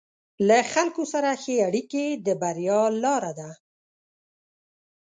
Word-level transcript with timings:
له 0.47 0.57
خلکو 0.73 1.01
سره 1.13 1.29
ښه 1.41 1.53
اړیکې 1.67 2.03
د 2.25 2.27
بریا 2.41 2.81
لاره 3.03 3.31
ده. 3.39 3.51